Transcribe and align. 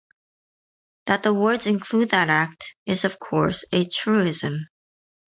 That 1.05 1.21
the 1.21 1.31
words 1.31 1.67
include 1.67 2.09
that 2.09 2.27
act 2.27 2.73
is, 2.87 3.05
of 3.05 3.19
course, 3.19 3.65
a 3.71 3.85
truism. 3.87 4.65